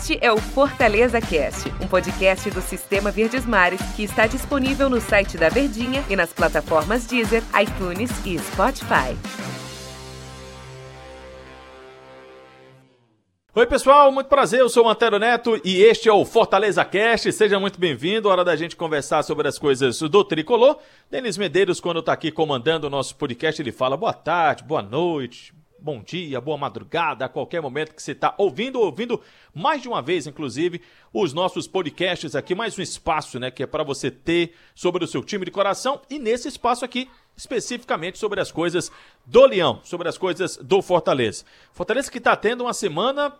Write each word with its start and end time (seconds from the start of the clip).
Este 0.00 0.18
é 0.22 0.32
o 0.32 0.38
Fortaleza 0.38 1.20
Cast, 1.20 1.68
um 1.78 1.86
podcast 1.86 2.50
do 2.50 2.62
Sistema 2.62 3.10
Verdes 3.10 3.44
Mares 3.44 3.82
que 3.94 4.02
está 4.02 4.26
disponível 4.26 4.88
no 4.88 4.98
site 4.98 5.36
da 5.36 5.50
Verdinha 5.50 6.02
e 6.08 6.16
nas 6.16 6.32
plataformas 6.32 7.06
Deezer, 7.06 7.42
iTunes 7.60 8.10
e 8.24 8.38
Spotify. 8.38 9.14
Oi, 13.54 13.66
pessoal, 13.66 14.10
muito 14.10 14.28
prazer. 14.28 14.60
Eu 14.60 14.70
sou 14.70 14.86
o 14.86 14.88
Antero 14.88 15.18
Neto 15.18 15.60
e 15.62 15.82
este 15.82 16.08
é 16.08 16.12
o 16.12 16.24
Fortaleza 16.24 16.82
Cast. 16.82 17.30
Seja 17.30 17.60
muito 17.60 17.78
bem-vindo. 17.78 18.30
Hora 18.30 18.42
da 18.42 18.56
gente 18.56 18.76
conversar 18.76 19.22
sobre 19.22 19.48
as 19.48 19.58
coisas 19.58 20.00
do 20.00 20.24
tricolor. 20.24 20.78
Denis 21.10 21.36
Medeiros, 21.36 21.78
quando 21.78 22.00
está 22.00 22.14
aqui 22.14 22.32
comandando 22.32 22.86
o 22.86 22.90
nosso 22.90 23.14
podcast, 23.16 23.60
ele 23.60 23.70
fala 23.70 23.98
boa 23.98 24.14
tarde, 24.14 24.64
boa 24.64 24.80
noite, 24.80 25.52
bom 25.82 26.02
dia, 26.02 26.40
boa 26.40 26.58
madrugada, 26.58 27.24
a 27.24 27.28
qualquer 27.28 27.62
momento 27.62 27.94
que 27.94 28.02
você 28.02 28.12
está 28.12 28.34
ouvindo, 28.36 28.78
ouvindo 28.78 29.20
mais 29.54 29.80
de 29.80 29.88
uma 29.88 30.02
vez, 30.02 30.26
inclusive, 30.26 30.82
os 31.12 31.32
nossos 31.32 31.66
podcasts 31.66 32.34
aqui, 32.34 32.54
mais 32.54 32.78
um 32.78 32.82
espaço, 32.82 33.38
né, 33.38 33.50
que 33.50 33.62
é 33.62 33.66
para 33.66 33.82
você 33.82 34.10
ter 34.10 34.54
sobre 34.74 35.02
o 35.02 35.06
seu 35.06 35.24
time 35.24 35.44
de 35.44 35.50
coração 35.50 36.02
e 36.10 36.18
nesse 36.18 36.48
espaço 36.48 36.84
aqui, 36.84 37.08
especificamente 37.36 38.18
sobre 38.18 38.40
as 38.40 38.52
coisas 38.52 38.92
do 39.24 39.46
Leão, 39.46 39.80
sobre 39.82 40.08
as 40.08 40.18
coisas 40.18 40.58
do 40.58 40.82
Fortaleza. 40.82 41.44
Fortaleza 41.72 42.10
que 42.10 42.18
está 42.18 42.36
tendo 42.36 42.64
uma 42.64 42.74
semana 42.74 43.32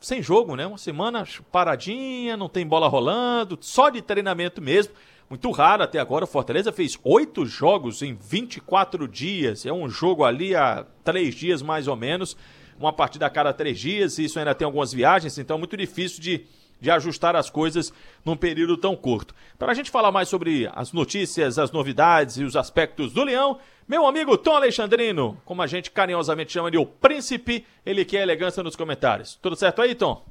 sem 0.00 0.22
jogo, 0.22 0.54
né? 0.54 0.66
Uma 0.66 0.78
semana 0.78 1.26
paradinha, 1.50 2.36
não 2.36 2.48
tem 2.48 2.66
bola 2.66 2.88
rolando, 2.88 3.58
só 3.60 3.88
de 3.88 4.02
treinamento 4.02 4.60
mesmo. 4.60 4.92
Muito 5.28 5.50
raro 5.50 5.82
até 5.82 5.98
agora. 5.98 6.24
O 6.24 6.28
Fortaleza 6.28 6.72
fez 6.72 6.98
oito 7.02 7.46
jogos 7.46 8.02
em 8.02 8.14
24 8.14 9.08
dias. 9.08 9.64
É 9.64 9.72
um 9.72 9.88
jogo 9.88 10.24
ali 10.24 10.54
há 10.54 10.86
três 11.02 11.34
dias 11.34 11.62
mais 11.62 11.88
ou 11.88 11.96
menos. 11.96 12.36
Uma 12.78 12.92
partida 12.92 13.26
a 13.26 13.30
cada 13.30 13.52
três 13.52 13.78
dias. 13.78 14.18
Isso 14.18 14.38
ainda 14.38 14.54
tem 14.54 14.66
algumas 14.66 14.92
viagens, 14.92 15.38
então 15.38 15.56
é 15.56 15.58
muito 15.58 15.76
difícil 15.76 16.22
de, 16.22 16.44
de 16.80 16.90
ajustar 16.90 17.34
as 17.36 17.48
coisas 17.48 17.92
num 18.24 18.36
período 18.36 18.76
tão 18.76 18.94
curto. 18.94 19.34
Para 19.58 19.72
a 19.72 19.74
gente 19.74 19.90
falar 19.90 20.12
mais 20.12 20.28
sobre 20.28 20.70
as 20.74 20.92
notícias, 20.92 21.58
as 21.58 21.72
novidades 21.72 22.36
e 22.36 22.44
os 22.44 22.56
aspectos 22.56 23.12
do 23.12 23.24
Leão, 23.24 23.58
meu 23.88 24.06
amigo 24.06 24.36
Tom 24.36 24.56
Alexandrino, 24.56 25.40
como 25.44 25.62
a 25.62 25.66
gente 25.66 25.90
carinhosamente 25.90 26.52
chama 26.52 26.70
de 26.70 26.78
o 26.78 26.86
Príncipe, 26.86 27.66
ele 27.84 28.04
quer 28.04 28.22
elegância 28.22 28.62
nos 28.62 28.76
comentários. 28.76 29.38
Tudo 29.40 29.56
certo 29.56 29.82
aí, 29.82 29.94
Tom? 29.94 30.24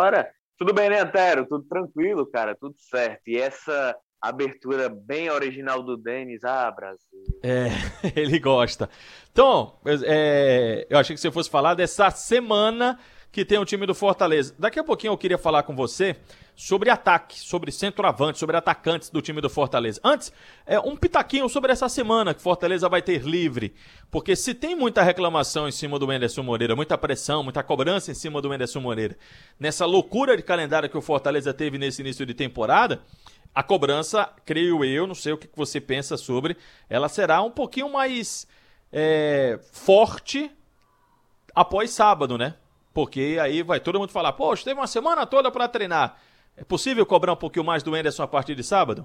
Ora, 0.00 0.30
tudo 0.58 0.72
bem, 0.72 0.90
né, 0.90 1.00
Antero? 1.00 1.46
Tudo 1.46 1.64
tranquilo, 1.68 2.26
cara, 2.26 2.54
tudo 2.54 2.74
certo. 2.78 3.22
E 3.28 3.36
essa 3.36 3.96
abertura 4.20 4.88
bem 4.88 5.30
original 5.30 5.82
do 5.82 5.96
Denis, 5.96 6.44
ah, 6.44 6.70
Brasil. 6.70 7.22
É, 7.42 7.68
ele 8.18 8.38
gosta. 8.38 8.88
Então, 9.30 9.78
é, 10.04 10.86
eu 10.88 10.98
achei 10.98 11.14
que 11.14 11.20
você 11.20 11.30
fosse 11.30 11.50
falar 11.50 11.74
dessa 11.74 12.10
semana 12.10 12.98
que 13.36 13.44
tem 13.44 13.58
o 13.58 13.66
time 13.66 13.84
do 13.84 13.94
Fortaleza. 13.94 14.54
Daqui 14.58 14.78
a 14.78 14.82
pouquinho 14.82 15.12
eu 15.12 15.18
queria 15.18 15.36
falar 15.36 15.62
com 15.64 15.76
você 15.76 16.16
sobre 16.54 16.88
ataque, 16.88 17.38
sobre 17.38 17.70
centroavante, 17.70 18.38
sobre 18.38 18.56
atacantes 18.56 19.10
do 19.10 19.20
time 19.20 19.42
do 19.42 19.50
Fortaleza. 19.50 20.00
Antes, 20.02 20.32
é, 20.64 20.80
um 20.80 20.96
pitaquinho 20.96 21.46
sobre 21.46 21.70
essa 21.70 21.86
semana 21.86 22.32
que 22.32 22.40
Fortaleza 22.40 22.88
vai 22.88 23.02
ter 23.02 23.20
livre. 23.26 23.74
Porque 24.10 24.34
se 24.34 24.54
tem 24.54 24.74
muita 24.74 25.02
reclamação 25.02 25.68
em 25.68 25.70
cima 25.70 25.98
do 25.98 26.10
Enderson 26.10 26.42
Moreira, 26.42 26.74
muita 26.74 26.96
pressão, 26.96 27.42
muita 27.42 27.62
cobrança 27.62 28.10
em 28.10 28.14
cima 28.14 28.40
do 28.40 28.54
Enderson 28.54 28.80
Moreira, 28.80 29.18
nessa 29.60 29.84
loucura 29.84 30.34
de 30.34 30.42
calendário 30.42 30.88
que 30.88 30.96
o 30.96 31.02
Fortaleza 31.02 31.52
teve 31.52 31.76
nesse 31.76 32.00
início 32.00 32.24
de 32.24 32.32
temporada, 32.32 33.02
a 33.54 33.62
cobrança, 33.62 34.30
creio 34.46 34.82
eu, 34.82 35.06
não 35.06 35.14
sei 35.14 35.34
o 35.34 35.36
que 35.36 35.46
você 35.54 35.78
pensa 35.78 36.16
sobre, 36.16 36.56
ela 36.88 37.10
será 37.10 37.42
um 37.42 37.50
pouquinho 37.50 37.92
mais 37.92 38.46
é, 38.90 39.60
forte 39.72 40.50
após 41.54 41.90
sábado, 41.90 42.38
né? 42.38 42.54
Porque 42.96 43.36
aí 43.38 43.62
vai 43.62 43.78
todo 43.78 43.98
mundo 43.98 44.10
falar, 44.10 44.32
poxa, 44.32 44.64
teve 44.64 44.80
uma 44.80 44.86
semana 44.86 45.26
toda 45.26 45.50
para 45.50 45.68
treinar. 45.68 46.18
É 46.56 46.64
possível 46.64 47.04
cobrar 47.04 47.34
um 47.34 47.36
pouquinho 47.36 47.62
mais 47.62 47.82
do 47.82 47.94
Enderson 47.94 48.22
a 48.22 48.26
partir 48.26 48.54
de 48.54 48.64
sábado? 48.64 49.04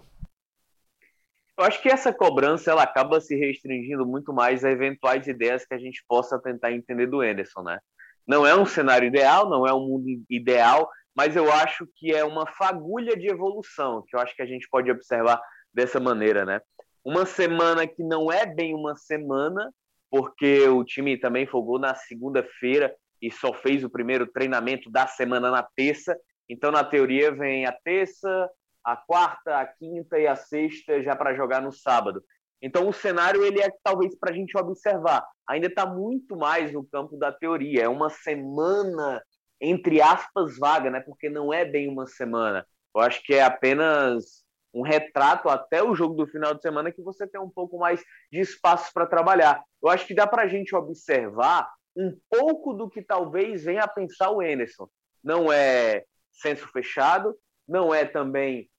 Eu 1.60 1.66
acho 1.66 1.82
que 1.82 1.90
essa 1.90 2.14
cobrança 2.14 2.72
ela 2.72 2.84
acaba 2.84 3.20
se 3.20 3.36
restringindo 3.36 4.06
muito 4.06 4.32
mais 4.32 4.64
a 4.64 4.72
eventuais 4.72 5.28
ideias 5.28 5.66
que 5.66 5.74
a 5.74 5.78
gente 5.78 6.06
possa 6.08 6.40
tentar 6.40 6.72
entender 6.72 7.06
do 7.06 7.22
Enderson, 7.22 7.64
né? 7.64 7.80
Não 8.26 8.48
é 8.48 8.56
um 8.56 8.66
cenário 8.66 9.06
ideal, 9.06 9.50
não 9.50 9.68
é 9.68 9.74
um 9.74 9.86
mundo 9.86 10.08
ideal, 10.30 10.90
mas 11.14 11.36
eu 11.36 11.52
acho 11.52 11.86
que 11.98 12.16
é 12.16 12.24
uma 12.24 12.48
fagulha 12.48 13.18
de 13.18 13.28
evolução, 13.28 14.06
que 14.08 14.16
eu 14.16 14.22
acho 14.22 14.34
que 14.34 14.42
a 14.42 14.48
gente 14.48 14.70
pode 14.70 14.90
observar 14.90 15.42
dessa 15.74 16.00
maneira, 16.00 16.46
né? 16.46 16.62
Uma 17.04 17.26
semana 17.26 17.86
que 17.86 18.02
não 18.02 18.32
é 18.32 18.46
bem 18.46 18.74
uma 18.74 18.96
semana, 18.96 19.70
porque 20.10 20.66
o 20.70 20.82
time 20.86 21.18
também 21.18 21.46
folgou 21.46 21.78
na 21.78 21.94
segunda-feira 21.94 22.96
e 23.22 23.30
só 23.32 23.54
fez 23.54 23.84
o 23.84 23.90
primeiro 23.90 24.26
treinamento 24.26 24.90
da 24.90 25.06
semana 25.08 25.52
na 25.52 25.64
terça. 25.64 26.18
Então, 26.50 26.72
na 26.72 26.84
teoria, 26.84 27.32
vem 27.32 27.66
a 27.66 27.72
terça, 27.72 28.50
a 28.84 28.96
quarta, 28.96 29.60
a 29.60 29.66
quinta 29.66 30.20
e 30.20 30.28
a 30.28 30.36
sexta 30.36 31.02
já 31.04 31.16
para 31.16 31.36
jogar 31.36 31.62
no 31.62 31.72
sábado. 31.72 32.24
Então, 32.62 32.88
o 32.88 32.94
cenário 32.94 33.44
ele 33.44 33.62
é 33.62 33.70
talvez 33.84 34.18
para 34.18 34.32
a 34.32 34.34
gente 34.34 34.58
observar. 34.58 35.26
Ainda 35.48 35.68
está 35.68 35.86
muito 35.86 36.36
mais 36.36 36.72
no 36.72 36.86
campo 36.86 37.18
da 37.18 37.32
teoria. 37.32 37.84
É 37.84 37.90
uma 37.90 38.10
semana, 38.10 39.22
entre 39.60 40.02
aspas, 40.02 40.58
vaga, 40.58 40.90
né? 40.90 41.00
porque 41.00 41.30
não 41.30 41.54
é 41.54 41.66
bem 41.66 41.88
uma 41.88 42.06
semana. 42.08 42.66
Eu 42.96 43.02
acho 43.02 43.24
que 43.24 43.34
é 43.34 43.44
apenas 43.44 44.44
um 44.74 44.82
retrato 44.84 45.50
até 45.50 45.84
o 45.84 45.96
jogo 45.96 46.16
do 46.16 46.28
final 46.28 46.54
de 46.54 46.62
semana 46.62 46.92
que 46.92 47.02
você 47.02 47.28
tem 47.28 47.42
um 47.42 47.50
pouco 47.50 47.78
mais 47.78 48.02
de 48.32 48.40
espaço 48.40 48.92
para 48.94 49.06
trabalhar. 49.06 49.62
Eu 49.82 49.90
acho 49.90 50.06
que 50.06 50.14
dá 50.14 50.26
para 50.26 50.44
a 50.44 50.48
gente 50.48 50.76
observar 50.76 51.70
um 51.96 52.18
pouco 52.30 52.74
do 52.74 52.90
que 52.90 53.02
talvez 53.02 53.64
venha 53.64 53.84
a 53.84 53.88
pensar 53.88 54.30
o 54.32 54.42
Enerson. 54.42 54.88
Não 55.24 55.52
é 55.52 56.04
senso 56.32 56.68
fechado, 56.68 57.36
não 57.68 57.94
é 57.94 58.06
também 58.06 58.70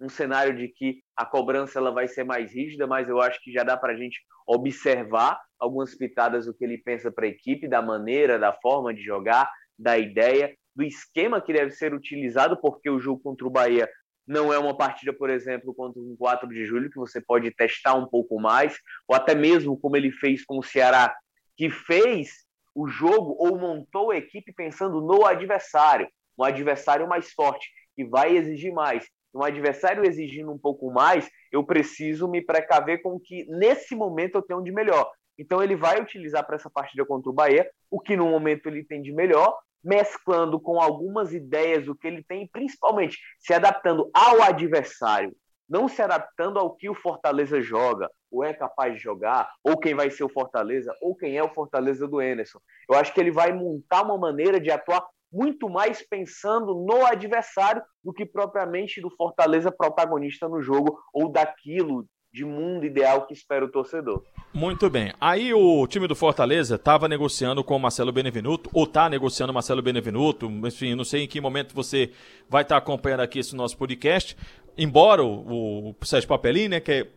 um 0.00 0.08
cenário 0.08 0.56
de 0.56 0.68
que 0.68 1.02
a 1.16 1.26
cobrança 1.26 1.78
ela 1.78 1.90
vai 1.90 2.06
ser 2.06 2.24
mais 2.24 2.52
rígida, 2.52 2.86
mas 2.86 3.08
eu 3.08 3.20
acho 3.20 3.42
que 3.42 3.52
já 3.52 3.64
dá 3.64 3.76
para 3.76 3.92
a 3.92 3.96
gente 3.96 4.20
observar 4.46 5.40
algumas 5.58 5.94
pitadas 5.94 6.46
do 6.46 6.54
que 6.54 6.64
ele 6.64 6.78
pensa 6.78 7.10
para 7.10 7.26
a 7.26 7.28
equipe, 7.28 7.68
da 7.68 7.82
maneira, 7.82 8.38
da 8.38 8.52
forma 8.52 8.94
de 8.94 9.02
jogar, 9.02 9.50
da 9.76 9.98
ideia, 9.98 10.54
do 10.74 10.84
esquema 10.84 11.40
que 11.40 11.52
deve 11.52 11.72
ser 11.72 11.92
utilizado, 11.92 12.56
porque 12.60 12.88
o 12.88 13.00
jogo 13.00 13.20
contra 13.20 13.46
o 13.46 13.50
Bahia 13.50 13.88
não 14.26 14.52
é 14.52 14.58
uma 14.58 14.76
partida, 14.76 15.12
por 15.12 15.30
exemplo, 15.30 15.74
contra 15.74 16.00
um 16.00 16.14
4 16.16 16.48
de 16.48 16.64
julho, 16.64 16.90
que 16.90 16.98
você 16.98 17.20
pode 17.20 17.50
testar 17.50 17.94
um 17.94 18.06
pouco 18.06 18.38
mais, 18.40 18.78
ou 19.08 19.16
até 19.16 19.34
mesmo 19.34 19.78
como 19.78 19.96
ele 19.96 20.12
fez 20.12 20.44
com 20.44 20.58
o 20.58 20.62
Ceará, 20.62 21.16
que 21.56 21.70
fez 21.70 22.46
o 22.78 22.86
jogo 22.86 23.34
ou 23.40 23.58
montou 23.58 24.12
a 24.12 24.16
equipe 24.16 24.52
pensando 24.52 25.00
no 25.00 25.26
adversário, 25.26 26.08
um 26.38 26.44
adversário 26.44 27.08
mais 27.08 27.32
forte, 27.32 27.68
que 27.96 28.04
vai 28.04 28.36
exigir 28.36 28.72
mais. 28.72 29.04
Um 29.34 29.42
adversário 29.42 30.06
exigindo 30.06 30.52
um 30.52 30.58
pouco 30.58 30.88
mais, 30.92 31.28
eu 31.50 31.64
preciso 31.64 32.28
me 32.28 32.40
precaver 32.40 33.02
com 33.02 33.16
o 33.16 33.20
que 33.20 33.44
nesse 33.48 33.96
momento 33.96 34.36
eu 34.36 34.42
tenho 34.42 34.62
de 34.62 34.70
melhor. 34.70 35.10
Então 35.36 35.60
ele 35.60 35.74
vai 35.74 36.00
utilizar 36.00 36.46
para 36.46 36.54
essa 36.54 36.70
partida 36.70 37.04
contra 37.04 37.28
o 37.28 37.34
Bahia 37.34 37.68
o 37.90 37.98
que 37.98 38.16
no 38.16 38.28
momento 38.28 38.68
ele 38.68 38.84
tem 38.84 39.02
de 39.02 39.12
melhor, 39.12 39.58
mesclando 39.82 40.60
com 40.60 40.80
algumas 40.80 41.34
ideias 41.34 41.84
do 41.84 41.96
que 41.96 42.06
ele 42.06 42.22
tem, 42.22 42.46
principalmente 42.46 43.18
se 43.40 43.52
adaptando 43.52 44.08
ao 44.14 44.40
adversário 44.40 45.34
não 45.68 45.86
se 45.86 46.00
adaptando 46.00 46.58
ao 46.58 46.74
que 46.74 46.88
o 46.88 46.94
Fortaleza 46.94 47.60
joga, 47.60 48.10
ou 48.30 48.44
é 48.44 48.52
capaz 48.52 48.94
de 48.94 49.00
jogar, 49.00 49.50
ou 49.64 49.78
quem 49.78 49.94
vai 49.94 50.10
ser 50.10 50.24
o 50.24 50.28
Fortaleza, 50.28 50.94
ou 51.00 51.14
quem 51.14 51.36
é 51.36 51.42
o 51.42 51.52
Fortaleza 51.52 52.06
do 52.06 52.20
Enerson. 52.20 52.58
Eu 52.90 52.98
acho 52.98 53.12
que 53.12 53.20
ele 53.20 53.30
vai 53.30 53.52
montar 53.52 54.02
uma 54.02 54.18
maneira 54.18 54.60
de 54.60 54.70
atuar 54.70 55.06
muito 55.32 55.68
mais 55.68 56.06
pensando 56.06 56.74
no 56.74 57.04
adversário 57.04 57.82
do 58.02 58.12
que 58.12 58.24
propriamente 58.24 59.00
do 59.00 59.10
Fortaleza 59.10 59.70
protagonista 59.70 60.48
no 60.48 60.62
jogo 60.62 60.98
ou 61.12 61.30
daquilo 61.30 62.06
de 62.32 62.44
mundo 62.44 62.84
ideal 62.84 63.26
que 63.26 63.32
espera 63.32 63.64
o 63.64 63.70
torcedor. 63.70 64.22
Muito 64.52 64.88
bem. 64.90 65.12
Aí 65.20 65.52
o 65.52 65.86
time 65.86 66.06
do 66.06 66.14
Fortaleza 66.14 66.76
estava 66.76 67.08
negociando 67.08 67.64
com 67.64 67.76
o 67.76 67.80
Marcelo 67.80 68.12
Benevenuto, 68.12 68.70
ou 68.72 68.84
está 68.84 69.08
negociando 69.08 69.50
o 69.50 69.54
Marcelo 69.54 69.82
Benevenuto, 69.82 70.46
enfim, 70.46 70.94
não 70.94 71.04
sei 71.04 71.24
em 71.24 71.28
que 71.28 71.40
momento 71.40 71.74
você 71.74 72.12
vai 72.48 72.62
estar 72.62 72.76
tá 72.76 72.78
acompanhando 72.78 73.20
aqui 73.20 73.38
esse 73.38 73.56
nosso 73.56 73.76
podcast. 73.76 74.36
Embora 74.76 75.24
o, 75.24 75.90
o 75.90 75.96
Sérgio 76.04 76.28
Papelin, 76.28 76.68
né, 76.68 76.80
que 76.80 76.92
é 76.92 77.08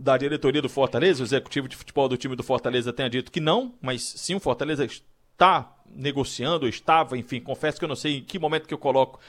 da 0.00 0.16
diretoria 0.16 0.62
do 0.62 0.68
Fortaleza, 0.68 1.22
o 1.22 1.26
executivo 1.26 1.68
de 1.68 1.76
futebol 1.76 2.08
do 2.08 2.16
time 2.16 2.34
do 2.34 2.42
Fortaleza 2.42 2.92
tenha 2.92 3.10
dito 3.10 3.30
que 3.30 3.38
não, 3.38 3.74
mas 3.82 4.02
sim 4.02 4.34
o 4.34 4.40
Fortaleza 4.40 4.84
está 4.84 5.76
negociando, 5.94 6.66
estava, 6.66 7.18
enfim, 7.18 7.38
confesso 7.38 7.78
que 7.78 7.84
eu 7.84 7.88
não 7.88 7.96
sei 7.96 8.18
em 8.18 8.22
que 8.22 8.38
momento 8.38 8.66
que 8.66 8.72
eu 8.72 8.78
coloco 8.78 9.20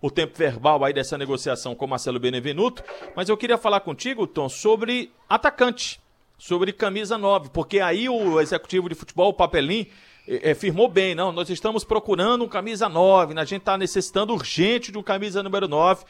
o 0.00 0.10
tempo 0.10 0.38
verbal 0.38 0.84
aí 0.84 0.92
dessa 0.92 1.18
negociação 1.18 1.74
com 1.74 1.86
Marcelo 1.86 2.20
Benevenuto, 2.20 2.82
mas 3.16 3.28
eu 3.28 3.36
queria 3.36 3.58
falar 3.58 3.80
contigo, 3.80 4.26
Tom, 4.26 4.48
sobre 4.48 5.12
atacante, 5.28 6.00
sobre 6.38 6.72
camisa 6.72 7.18
9, 7.18 7.50
porque 7.50 7.80
aí 7.80 8.08
o 8.08 8.40
executivo 8.40 8.88
de 8.88 8.94
futebol, 8.94 9.30
o 9.30 9.34
Papelim, 9.34 9.88
é, 10.28 10.54
firmou 10.54 10.88
bem, 10.88 11.12
não, 11.12 11.32
nós 11.32 11.50
estamos 11.50 11.82
procurando 11.82 12.44
um 12.44 12.48
camisa 12.48 12.88
9, 12.88 13.34
né? 13.34 13.42
a 13.42 13.44
gente 13.44 13.62
está 13.62 13.76
necessitando 13.76 14.32
urgente 14.32 14.92
de 14.92 14.98
um 14.98 15.02
camisa 15.02 15.42
número 15.42 15.66
9. 15.66 16.04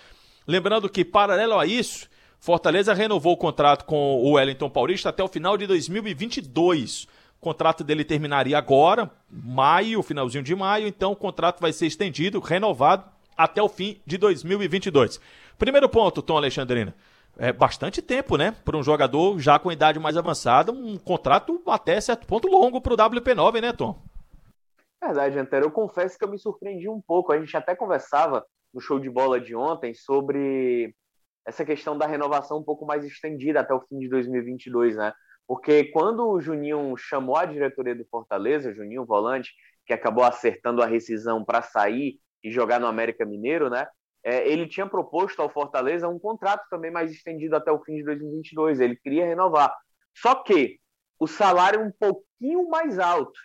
Lembrando 0.47 0.91
que, 0.91 1.05
paralelo 1.05 1.59
a 1.59 1.65
isso, 1.65 2.10
Fortaleza 2.41 2.95
renovou 2.95 3.35
o 3.35 3.37
contrato 3.37 3.85
com 3.85 4.17
o 4.17 4.33
Wellington 4.33 4.71
Paulista 4.71 5.11
até 5.11 5.23
o 5.23 5.29
final 5.29 5.59
de 5.59 5.67
2022. 5.67 7.05
O 7.05 7.41
contrato 7.41 7.85
dele 7.85 8.03
terminaria 8.03 8.57
agora, 8.57 9.11
maio, 9.31 10.03
finalzinho 10.03 10.43
de 10.43 10.55
maio, 10.55 10.87
então 10.87 11.13
o 11.13 11.17
contrato 11.17 11.61
vai 11.61 11.71
ser 11.71 11.87
estendido, 11.87 12.41
renovado 12.41 13.05
até 13.37 13.63
o 13.63 13.69
fim 13.69 14.01
de 14.07 14.17
2022. 14.17 15.21
Primeiro 15.59 15.87
ponto, 15.87 16.23
Tom 16.23 16.39
Alexandrina. 16.39 16.95
É 17.37 17.53
bastante 17.53 18.01
tempo, 18.01 18.39
né? 18.39 18.57
Para 18.65 18.77
um 18.77 18.83
jogador 18.83 19.39
já 19.39 19.59
com 19.59 19.71
idade 19.71 19.99
mais 19.99 20.17
avançada, 20.17 20.73
um 20.73 20.97
contrato 20.97 21.61
até 21.67 22.01
certo 22.01 22.27
ponto 22.27 22.49
longo 22.49 22.81
para 22.81 22.95
o 22.95 22.97
WP9, 22.97 23.61
né, 23.61 23.73
Tom? 23.75 24.01
Verdade, 25.03 25.39
Antero. 25.39 25.67
Eu 25.67 25.71
confesso 25.71 26.19
que 26.19 26.25
eu 26.25 26.31
me 26.31 26.39
surpreendi 26.39 26.89
um 26.89 27.03
pouco. 27.03 27.33
A 27.33 27.39
gente 27.39 27.55
até 27.55 27.75
conversava 27.75 28.45
no 28.73 28.81
show 28.81 28.99
de 28.99 29.11
bola 29.11 29.39
de 29.39 29.55
ontem 29.55 29.93
sobre 29.93 30.95
essa 31.47 31.65
questão 31.65 31.97
da 31.97 32.07
renovação 32.07 32.59
um 32.59 32.65
pouco 32.65 32.87
mais 32.87 33.05
estendida 33.05 33.61
até 33.61 33.75
o 33.75 33.81
fim 33.81 33.99
de 33.99 34.09
2022, 34.09 34.97
né? 34.97 35.13
Porque 35.47 35.85
quando 35.85 36.29
o 36.29 36.41
Juninho 36.41 36.97
chamou 36.97 37.37
a 37.37 37.45
diretoria 37.45 37.95
do 37.95 38.07
Fortaleza, 38.09 38.73
Juninho 38.73 39.05
Volante, 39.05 39.53
que 39.85 39.93
acabou 39.93 40.23
acertando 40.23 40.83
a 40.83 40.87
rescisão 40.87 41.45
para 41.45 41.63
sair 41.63 42.21
e 42.43 42.51
jogar 42.51 42.79
no 42.79 42.87
América 42.87 43.25
Mineiro, 43.25 43.69
né? 43.69 43.87
É, 44.23 44.47
ele 44.49 44.69
tinha 44.69 44.87
proposto 44.87 45.41
ao 45.41 45.51
Fortaleza 45.51 46.09
um 46.09 46.19
contrato 46.19 46.67
também 46.71 46.91
mais 46.91 47.11
estendido 47.11 47.57
até 47.57 47.73
o 47.73 47.83
fim 47.83 47.97
de 47.97 48.05
2022. 48.05 48.81
Ele 48.81 48.97
queria 48.97 49.27
renovar. 49.27 49.75
Só 50.15 50.35
que 50.37 50.79
o 51.19 51.27
salário 51.27 51.81
é 51.81 51.85
um 51.85 51.93
pouquinho 51.93 52.69
mais 52.69 52.99
alto. 52.99 53.39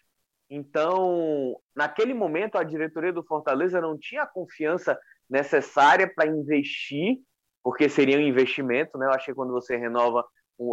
Então, 0.49 1.59
naquele 1.75 2.13
momento, 2.13 2.57
a 2.57 2.63
diretoria 2.63 3.11
do 3.11 3.23
Fortaleza 3.23 3.81
não 3.81 3.97
tinha 3.97 4.23
a 4.23 4.27
confiança 4.27 4.99
necessária 5.29 6.11
para 6.13 6.27
investir, 6.27 7.17
porque 7.65 7.89
seria 7.89 8.19
um 8.19 8.21
investimento, 8.21 8.95
né? 8.95 9.07
Eu 9.07 9.11
achei 9.11 9.33
que 9.33 9.35
quando 9.35 9.51
você 9.51 9.75
renova, 9.75 10.23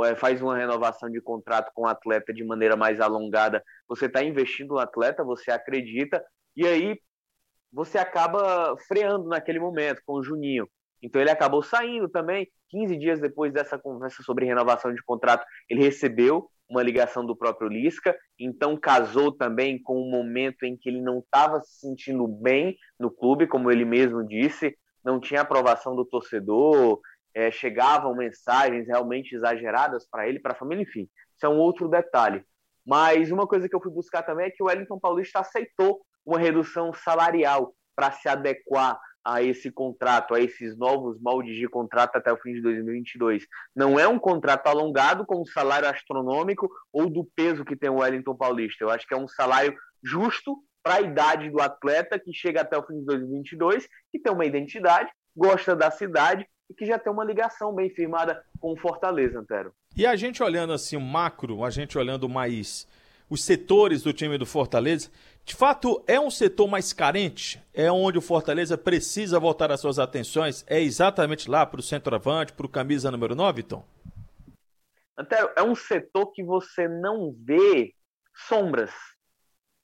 é, 0.05 0.15
faz 0.15 0.43
uma 0.43 0.59
renovação 0.59 1.09
de 1.09 1.23
contrato 1.23 1.73
com 1.75 1.85
o 1.85 1.87
atleta 1.87 2.35
de 2.35 2.45
maneira 2.45 2.77
mais 2.77 3.01
alongada, 3.01 3.65
você 3.89 4.05
está 4.05 4.23
investindo 4.23 4.75
no 4.75 4.79
atleta, 4.79 5.25
você 5.25 5.51
acredita, 5.51 6.23
e 6.55 6.67
aí 6.67 7.01
você 7.73 7.97
acaba 7.97 8.77
freando 8.87 9.27
naquele 9.27 9.59
momento 9.59 10.03
com 10.05 10.17
o 10.17 10.23
Juninho. 10.23 10.69
Então 11.03 11.19
ele 11.19 11.31
acabou 11.31 11.63
saindo 11.63 12.11
também. 12.11 12.47
15 12.69 12.99
dias 12.99 13.19
depois 13.19 13.55
dessa 13.55 13.79
conversa 13.79 14.23
sobre 14.23 14.45
renovação 14.45 14.93
de 14.93 15.03
contrato, 15.03 15.47
ele 15.71 15.81
recebeu 15.81 16.47
uma 16.69 16.83
ligação 16.83 17.25
do 17.25 17.35
próprio 17.35 17.69
Lisca, 17.69 18.15
então 18.39 18.77
casou 18.77 19.33
também 19.33 19.81
com 19.83 19.95
o 19.95 20.07
um 20.07 20.11
momento 20.11 20.65
em 20.65 20.77
que 20.77 20.91
ele 20.91 21.01
não 21.01 21.21
estava 21.21 21.63
se 21.63 21.81
sentindo 21.81 22.29
bem 22.29 22.77
no 23.01 23.11
clube, 23.11 23.47
como 23.47 23.71
ele 23.71 23.85
mesmo 23.85 24.27
disse, 24.27 24.77
não 25.05 25.21
tinha 25.21 25.41
aprovação 25.41 25.95
do 25.95 26.05
torcedor, 26.05 27.01
é, 27.35 27.51
chegavam 27.51 28.15
mensagens 28.15 28.87
realmente 28.87 29.35
exageradas 29.35 30.07
para 30.09 30.29
ele, 30.29 30.39
para 30.39 30.53
a 30.53 30.57
família, 30.57 30.83
enfim, 30.83 31.09
isso 31.37 31.47
é 31.47 31.49
um 31.49 31.59
outro 31.59 31.89
detalhe. 31.89 32.45
Mas 32.85 33.31
uma 33.31 33.47
coisa 33.47 33.69
que 33.69 33.75
eu 33.75 33.81
fui 33.81 33.93
buscar 33.93 34.23
também 34.23 34.47
é 34.47 34.51
que 34.51 34.63
o 34.63 34.67
Wellington 34.67 34.99
Paulista 34.99 35.41
aceitou 35.41 36.01
uma 36.25 36.39
redução 36.39 36.93
salarial 36.93 37.75
para 37.95 38.11
se 38.13 38.29
adequar 38.29 38.99
a 39.25 39.41
esse 39.41 39.71
contrato, 39.71 40.35
a 40.35 40.41
esses 40.41 40.77
novos 40.77 41.21
moldes 41.21 41.57
de 41.57 41.69
contrato 41.69 42.17
até 42.17 42.33
o 42.33 42.37
fim 42.39 42.55
de 42.55 42.61
2022. 42.61 43.47
Não 43.75 43.99
é 43.99 44.09
um 44.09 44.19
contrato 44.19 44.67
alongado 44.67 45.25
com 45.25 45.41
um 45.41 45.47
salário 45.47 45.89
astronômico 45.89 46.69
ou 46.93 47.09
do 47.09 47.25
peso 47.37 47.65
que 47.65 47.77
tem 47.77 47.89
o 47.89 48.01
Wellington 48.01 48.35
Paulista. 48.35 48.83
Eu 48.83 48.91
acho 48.91 49.07
que 49.07 49.15
é 49.15 49.17
um 49.17 49.29
salário 49.29 49.77
justo 50.03 50.57
para 50.83 50.97
a 50.97 51.01
idade 51.01 51.51
do 51.51 51.61
atleta 51.61 52.19
que 52.19 52.33
chega 52.33 52.63
até 52.63 52.77
o 52.77 52.83
fim 52.83 52.99
de 52.99 53.05
2022, 53.05 53.89
que 54.11 54.19
tem 54.19 54.33
uma 54.33 54.45
identidade, 54.45 55.11
gosta 55.37 55.77
da 55.77 55.91
cidade 55.91 56.47
e 56.69 56.75
que 56.75 56.85
já 56.85 56.99
tem 56.99 57.13
uma 57.13 57.25
ligação 57.25 57.75
bem 57.75 57.91
firmada 57.91 58.43
com 58.61 58.73
o 58.73 58.77
Fortaleza, 58.77 59.39
Antero. 59.39 59.73
E 59.97 60.07
a 60.07 60.17
gente 60.17 60.43
olhando 60.43 60.73
assim 60.73 60.97
o 60.97 61.01
macro, 61.01 61.65
a 61.65 61.71
gente 61.71 61.97
olhando 61.97 62.29
mais 62.29 62.87
os 63.29 63.45
setores 63.45 64.03
do 64.03 64.13
time 64.13 64.37
do 64.37 64.45
Fortaleza, 64.45 65.11
de 65.45 65.55
fato, 65.55 66.03
é 66.07 66.21
um 66.21 66.31
setor 66.31 66.69
mais 66.69 66.93
carente? 66.93 67.63
É 67.75 67.91
onde 67.91 68.19
o 68.19 68.23
Fortaleza 68.23 68.79
precisa 68.79 69.41
voltar 69.41 69.73
as 69.73 69.81
suas 69.81 69.99
atenções? 69.99 70.65
É 70.69 70.81
exatamente 70.81 71.51
lá 71.51 71.67
para 71.67 71.81
o 71.81 71.83
centroavante, 71.83 72.53
para 72.53 72.67
o 72.67 72.69
camisa 72.69 73.11
número 73.11 73.35
9, 73.35 73.63
Tom? 73.65 73.85
Até 75.17 75.53
é 75.57 75.63
um 75.63 75.75
setor 75.75 76.33
que 76.33 76.45
você 76.45 76.87
não 76.89 77.35
vê 77.37 77.95
sombras. 78.49 78.91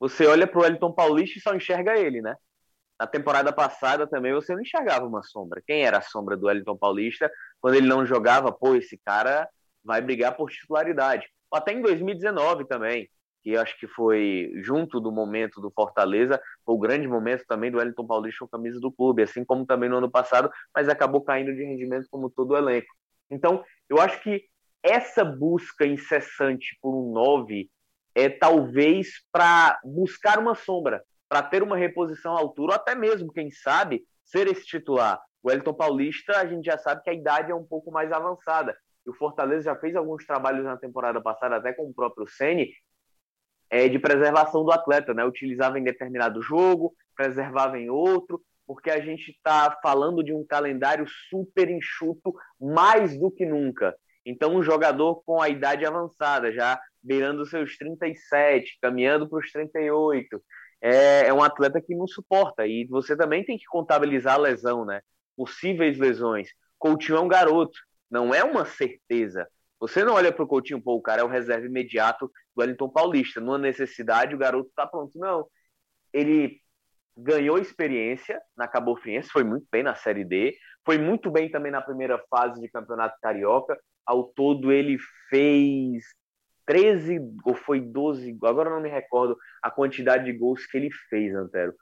Você 0.00 0.26
olha 0.26 0.46
para 0.46 0.60
o 0.60 0.64
Elton 0.64 0.92
Paulista 0.92 1.38
e 1.38 1.42
só 1.42 1.54
enxerga 1.54 1.98
ele, 1.98 2.20
né? 2.20 2.36
Na 2.98 3.06
temporada 3.06 3.52
passada 3.52 4.06
também 4.06 4.32
você 4.32 4.54
não 4.54 4.62
enxergava 4.62 5.06
uma 5.06 5.22
sombra. 5.22 5.62
Quem 5.64 5.84
era 5.84 5.98
a 5.98 6.02
sombra 6.02 6.36
do 6.36 6.46
Wellington 6.46 6.76
Paulista 6.76 7.30
quando 7.60 7.74
ele 7.74 7.86
não 7.86 8.04
jogava? 8.04 8.52
Pô, 8.52 8.74
esse 8.74 8.98
cara 9.04 9.48
vai 9.84 10.00
brigar 10.00 10.36
por 10.36 10.50
titularidade. 10.50 11.28
Até 11.52 11.72
em 11.72 11.80
2019 11.80 12.66
também 12.66 13.08
que 13.42 13.56
acho 13.56 13.78
que 13.78 13.86
foi 13.86 14.52
junto 14.62 15.00
do 15.00 15.12
momento 15.12 15.60
do 15.60 15.70
Fortaleza, 15.70 16.40
foi 16.64 16.74
o 16.74 16.78
grande 16.78 17.06
momento 17.06 17.44
também 17.46 17.70
do 17.70 17.78
Wellington 17.78 18.06
Paulista 18.06 18.44
com 18.44 18.48
camisa 18.48 18.80
do 18.80 18.92
clube, 18.92 19.22
assim 19.22 19.44
como 19.44 19.64
também 19.64 19.88
no 19.88 19.98
ano 19.98 20.10
passado, 20.10 20.50
mas 20.74 20.88
acabou 20.88 21.22
caindo 21.22 21.54
de 21.54 21.64
rendimento 21.64 22.08
como 22.10 22.28
todo 22.28 22.50
o 22.50 22.56
elenco. 22.56 22.88
Então, 23.30 23.64
eu 23.88 24.00
acho 24.00 24.22
que 24.22 24.44
essa 24.82 25.24
busca 25.24 25.86
incessante 25.86 26.76
por 26.80 26.94
um 26.94 27.12
9 27.12 27.70
é 28.18 28.28
talvez 28.28 29.22
para 29.30 29.78
buscar 29.84 30.38
uma 30.38 30.54
sombra, 30.56 31.02
para 31.28 31.42
ter 31.42 31.62
uma 31.62 31.76
reposição 31.76 32.36
à 32.36 32.40
altura, 32.40 32.72
ou 32.72 32.76
até 32.76 32.94
mesmo, 32.94 33.32
quem 33.32 33.50
sabe, 33.50 34.02
ser 34.24 34.48
esse 34.48 34.66
titular. 34.66 35.20
O 35.40 35.48
Wellington 35.48 35.74
Paulista, 35.74 36.36
a 36.36 36.46
gente 36.46 36.64
já 36.64 36.76
sabe 36.76 37.02
que 37.02 37.10
a 37.10 37.14
idade 37.14 37.52
é 37.52 37.54
um 37.54 37.64
pouco 37.64 37.92
mais 37.92 38.10
avançada. 38.10 38.76
E 39.06 39.10
o 39.10 39.14
Fortaleza 39.14 39.62
já 39.62 39.76
fez 39.76 39.94
alguns 39.94 40.26
trabalhos 40.26 40.64
na 40.64 40.76
temporada 40.76 41.20
passada, 41.20 41.56
até 41.56 41.72
com 41.72 41.84
o 41.84 41.94
próprio 41.94 42.26
Ceni, 42.26 42.72
é, 43.70 43.88
de 43.88 44.00
preservação 44.00 44.64
do 44.64 44.72
atleta, 44.72 45.14
né? 45.14 45.24
Utilizava 45.24 45.78
em 45.78 45.84
determinado 45.84 46.42
jogo, 46.42 46.94
preservava 47.14 47.78
em 47.78 47.88
outro, 47.88 48.42
porque 48.66 48.90
a 48.90 49.00
gente 49.00 49.30
está 49.30 49.78
falando 49.80 50.24
de 50.24 50.34
um 50.34 50.44
calendário 50.44 51.06
super 51.30 51.70
enxuto 51.70 52.34
mais 52.60 53.16
do 53.16 53.30
que 53.30 53.46
nunca. 53.46 53.94
Então, 54.26 54.56
um 54.56 54.62
jogador 54.62 55.22
com 55.24 55.40
a 55.40 55.48
idade 55.48 55.86
avançada, 55.86 56.52
já 56.52 56.78
beirando 57.08 57.46
seus 57.46 57.76
37, 57.78 58.78
caminhando 58.82 59.26
para 59.26 59.38
os 59.38 59.50
38, 59.50 60.42
é, 60.80 61.26
é 61.26 61.32
um 61.32 61.42
atleta 61.42 61.80
que 61.80 61.94
não 61.94 62.06
suporta. 62.06 62.66
E 62.66 62.84
você 62.86 63.16
também 63.16 63.42
tem 63.42 63.56
que 63.56 63.64
contabilizar 63.64 64.34
a 64.34 64.38
lesão, 64.38 64.84
né? 64.84 65.00
Possíveis 65.34 65.98
lesões. 65.98 66.50
Coutinho 66.78 67.16
é 67.16 67.20
um 67.20 67.28
garoto, 67.28 67.78
não 68.10 68.34
é 68.34 68.44
uma 68.44 68.66
certeza. 68.66 69.48
Você 69.80 70.04
não 70.04 70.14
olha 70.14 70.30
para 70.32 70.44
o 70.44 70.46
Coutinho, 70.46 70.82
pô, 70.82 70.96
o 70.96 71.02
cara 71.02 71.22
é 71.22 71.24
o 71.24 71.28
reserva 71.28 71.66
imediato 71.66 72.26
do 72.54 72.60
Wellington 72.60 72.90
Paulista. 72.90 73.40
Numa 73.40 73.58
necessidade, 73.58 74.34
o 74.34 74.38
garoto 74.38 74.68
está 74.68 74.86
pronto. 74.86 75.18
Não. 75.18 75.46
Ele 76.12 76.60
ganhou 77.16 77.58
experiência 77.58 78.40
na 78.56 78.68
Cabo 78.68 78.96
Friense, 78.96 79.30
foi 79.30 79.44
muito 79.44 79.66
bem 79.72 79.82
na 79.82 79.94
Série 79.94 80.24
D, 80.24 80.56
foi 80.84 80.98
muito 80.98 81.30
bem 81.30 81.50
também 81.50 81.72
na 81.72 81.80
primeira 81.80 82.22
fase 82.30 82.60
de 82.60 82.68
Campeonato 82.68 83.16
Carioca. 83.20 83.78
Ao 84.06 84.24
todo, 84.24 84.70
ele 84.72 84.98
fez 85.28 86.04
13 86.68 87.18
ou 87.46 87.54
foi 87.54 87.80
12, 87.80 88.36
agora 88.42 88.68
não 88.68 88.80
me 88.80 88.90
recordo 88.90 89.38
a 89.62 89.70
quantidade 89.70 90.26
de 90.26 90.34
gols 90.34 90.66
que 90.66 90.76
ele 90.76 90.90
fez, 91.08 91.34
Antero. 91.34 91.74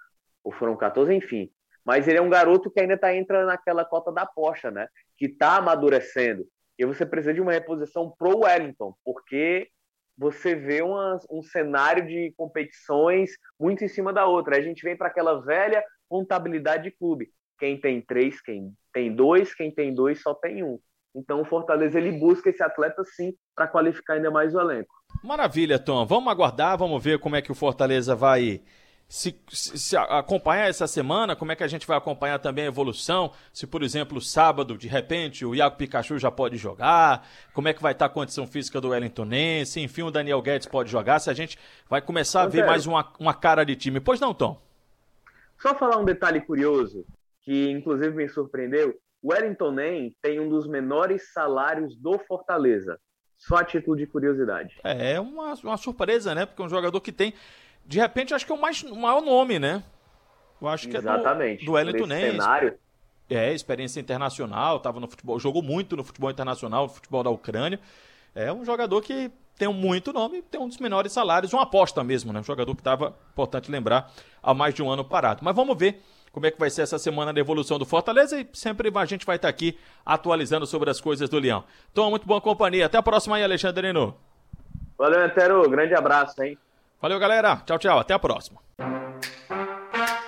Ou 0.45 0.53
foram 0.53 0.77
14, 0.77 1.13
enfim. 1.13 1.51
Mas 1.85 2.07
ele 2.07 2.19
é 2.19 2.23
um 2.23 2.31
garoto 2.31 2.71
que 2.71 2.79
ainda 2.79 2.95
está 2.95 3.13
entrando 3.13 3.49
naquela 3.49 3.85
cota 3.85 4.13
da 4.13 4.23
aposta, 4.23 4.71
né? 4.71 4.87
Que 5.19 5.27
está 5.27 5.57
amadurecendo. 5.57 6.47
E 6.79 6.87
você 6.87 7.05
precisa 7.05 7.35
de 7.35 7.41
uma 7.41 7.53
reposição 7.53 8.15
pro 8.17 8.45
Wellington, 8.45 8.95
porque 9.05 9.69
você 10.17 10.55
vê 10.55 10.83
uma, 10.83 11.19
um 11.29 11.43
cenário 11.43 12.07
de 12.07 12.33
competições 12.37 13.33
muito 13.59 13.83
em 13.83 13.89
cima 13.89 14.13
da 14.13 14.25
outra. 14.27 14.57
A 14.57 14.61
gente 14.61 14.85
vem 14.85 14.97
para 14.97 15.09
aquela 15.09 15.41
velha 15.41 15.85
contabilidade 16.09 16.85
de 16.85 16.91
clube. 16.93 17.29
Quem 17.59 17.81
tem 17.81 18.01
três, 18.01 18.41
quem 18.41 18.73
tem 18.93 19.13
dois, 19.13 19.53
quem 19.53 19.75
tem 19.75 19.93
dois 19.93 20.23
só 20.23 20.33
tem 20.33 20.63
um. 20.63 20.79
Então 21.17 21.41
o 21.41 21.45
Fortaleza 21.45 21.99
ele 21.99 22.13
busca 22.13 22.51
esse 22.51 22.63
atleta 22.63 23.03
sim 23.05 23.33
para 23.55 23.67
qualificar 23.67 24.15
ainda 24.15 24.31
mais 24.31 24.55
o 24.55 24.61
elenco. 24.61 24.95
Maravilha, 25.25 25.79
Tom. 25.79 26.05
Vamos 26.05 26.31
aguardar, 26.31 26.77
vamos 26.77 27.03
ver 27.03 27.19
como 27.19 27.37
é 27.37 27.43
que 27.43 27.51
o 27.51 27.55
Fortaleza 27.55 28.15
vai 28.15 28.61
se, 29.09 29.41
se, 29.49 29.79
se, 29.79 29.97
acompanhar 29.97 30.69
essa 30.69 30.87
semana, 30.87 31.37
como 31.37 31.53
é 31.53 31.57
que 31.57 31.63
a 31.63 31.69
gente 31.69 31.87
vai 31.87 31.97
acompanhar 31.97 32.41
também 32.41 32.65
a 32.65 32.69
evolução? 32.69 33.33
Se, 33.53 33.67
por 33.67 33.83
exemplo, 33.83 34.21
sábado, 34.21 34.77
de 34.77 34.89
repente, 34.89 35.45
o 35.45 35.55
Iago 35.55 35.77
Pikachu 35.77 36.19
já 36.19 36.31
pode 36.31 36.57
jogar, 36.57 37.27
como 37.55 37.69
é 37.69 37.73
que 37.73 37.81
vai 37.81 37.93
estar 37.93 38.07
a 38.07 38.11
condição 38.11 38.47
física 38.47 38.81
do 38.81 38.89
Wellingtonense, 38.89 39.81
enfim, 39.81 40.03
o 40.03 40.11
Daniel 40.11 40.43
Guedes 40.43 40.67
pode 40.67 40.91
jogar, 40.91 41.21
se 41.21 41.31
a 41.31 41.35
gente 41.35 41.57
vai 41.89 42.03
começar 42.03 42.43
a 42.43 42.47
ver 42.47 42.67
mais 42.67 42.87
uma, 42.87 43.13
uma 43.19 43.33
cara 43.33 43.65
de 43.65 43.77
time. 43.77 44.01
Pois 44.01 44.19
não, 44.19 44.35
Tom? 44.35 44.61
Só 45.61 45.75
falar 45.75 45.99
um 45.99 46.05
detalhe 46.05 46.41
curioso, 46.41 47.07
que 47.43 47.71
inclusive 47.71 48.15
me 48.15 48.29
surpreendeu, 48.29 48.99
o 49.23 49.33
Wellington 49.33 49.71
Nem 49.73 50.17
tem 50.23 50.41
um 50.41 50.49
dos 50.49 50.67
menores 50.69 51.33
salários 51.33 51.97
do 51.97 52.19
Fortaleza. 52.19 52.99
Só 53.37 53.57
a 53.57 53.65
título 53.65 53.97
de 53.97 54.07
curiosidade. 54.07 54.79
É 54.83 55.21
uma, 55.21 55.53
uma 55.55 55.77
surpresa, 55.77 56.35
né? 56.35 56.47
Porque 56.47 56.63
é 56.63 56.65
um 56.65 56.71
jogador 56.71 57.01
que 57.01 57.13
tem 57.13 57.35
de 57.87 58.01
repente, 58.01 58.35
acho 58.35 58.45
que 58.45 58.53
é 58.53 58.55
o, 58.55 58.61
mais, 58.61 58.83
o 58.83 58.97
maior 58.97 59.23
nome, 59.23 59.59
né? 59.59 59.83
Eu 60.61 60.69
acho 60.69 60.89
que 60.89 60.97
Exatamente. 60.97 61.63
é 61.63 61.65
do, 61.65 61.67
do 61.67 61.73
Wellington 61.73 62.07
Ney. 62.07 62.31
cenário. 62.33 62.79
É, 63.29 63.53
experiência 63.53 64.01
internacional, 64.01 64.79
tava 64.79 65.01
no 65.01 65.09
futebol, 65.09 65.39
jogou 65.39 65.63
muito 65.63 65.97
no 65.97 66.05
futebol 66.05 66.31
internacional, 66.31 66.85
no 66.85 66.89
futebol 66.89 67.23
da 67.23 67.31
Ucrânia. 67.31 67.81
É 68.35 68.53
um 68.53 68.65
jogador 68.65 69.01
que 69.03 69.31
tem 69.57 69.73
muito 69.73 70.13
nome, 70.13 70.43
tem 70.43 70.61
um 70.61 70.69
dos 70.69 70.79
menores 70.79 71.13
salários, 71.13 71.53
uma 71.53 71.63
aposta 71.63 72.05
mesmo, 72.05 72.33
né? 72.33 72.41
Um 72.41 72.45
jogador 72.45 72.75
que 72.75 72.81
estava, 72.81 73.17
importante 73.33 73.71
lembrar, 73.71 74.13
há 74.43 74.55
mais 74.55 74.75
de 74.75 74.83
um 74.83 74.91
ano 74.91 75.05
parado. 75.05 75.41
Mas 75.43 75.55
vamos 75.55 75.77
ver 75.77 76.03
como 76.37 76.45
é 76.45 76.51
que 76.51 76.59
vai 76.59 76.69
ser 76.69 76.83
essa 76.83 76.99
semana 76.99 77.33
da 77.33 77.41
evolução 77.41 77.79
do 77.79 77.87
Fortaleza 77.87 78.39
e 78.39 78.47
sempre 78.53 78.93
a 78.95 79.05
gente 79.07 79.25
vai 79.25 79.37
estar 79.37 79.49
aqui 79.49 79.79
atualizando 80.05 80.67
sobre 80.67 80.91
as 80.91 81.01
coisas 81.01 81.31
do 81.31 81.39
Leão. 81.39 81.65
Então, 81.91 82.11
muito 82.11 82.27
boa 82.27 82.43
companhia. 82.43 82.85
Até 82.85 82.99
a 82.99 83.03
próxima 83.03 83.37
aí, 83.37 83.43
Alexandre 83.43 83.87
Nino. 83.87 84.15
Valeu, 84.99 85.25
Antero. 85.25 85.67
Grande 85.71 85.95
abraço, 85.95 86.43
hein? 86.43 86.59
Valeu, 87.01 87.19
galera. 87.19 87.57
Tchau, 87.65 87.79
tchau. 87.79 87.99
Até 87.99 88.13
a 88.13 88.19
próxima. 88.19 88.61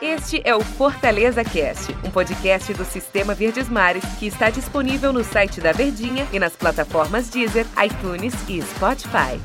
Este 0.01 0.41
é 0.47 0.55
o 0.55 0.61
Fortaleza 0.61 1.45
Cast, 1.45 1.93
um 2.03 2.11
podcast 2.11 2.73
do 2.73 2.87
Sistema 2.87 3.35
Verdes 3.35 3.69
Mares 3.69 4.05
que 4.19 4.29
está 4.29 4.49
disponível 4.49 5.13
no 5.13 5.23
site 5.23 5.61
da 5.61 5.73
Verdinha 5.73 6.27
e 6.33 6.39
nas 6.39 6.57
plataformas 6.57 7.29
Deezer, 7.29 7.67
iTunes 7.85 8.33
e 8.49 8.63
Spotify. 8.63 9.39